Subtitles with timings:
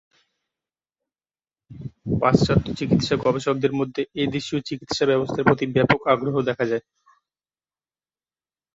[2.21, 6.83] পাশ্চাত্য চিকিৎসা গবেষকদের মধ্যে এ দেশিয় চিকিৎসা ব্যবস্থার প্রতি ব্যাপক আগ্রহ দেখা যায়।